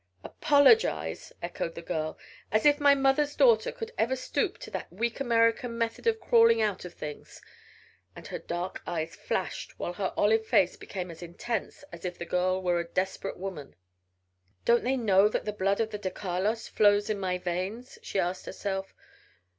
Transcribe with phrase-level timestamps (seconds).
[0.23, 2.17] "Apologize!" echoed the girl.
[2.51, 6.59] "As if my mother's daughter could ever stoop to that weak American method of crawling
[6.59, 7.39] out of things!"
[8.15, 12.25] and her dark eyes flashed while her olive face became as intense as if the
[12.25, 13.75] girl were a desperate woman.
[14.65, 18.19] "Don't they know that the blood of the de Carlos flows in my veins?" she
[18.19, 18.95] asked herself.